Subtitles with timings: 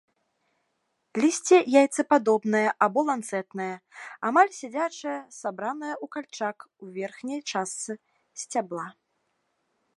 [1.23, 3.69] Лісце яйцападобнае або ланцэтнае,
[4.29, 7.93] амаль сядзячае, сабранае ў кальчак у верхняй частцы
[8.45, 8.87] сцябла.